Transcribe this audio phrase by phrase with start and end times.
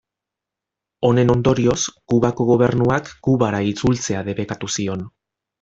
[1.09, 1.77] Honen ondorioz
[2.13, 5.09] Kubako gobernuak Kubara itzultzea debekatu zion.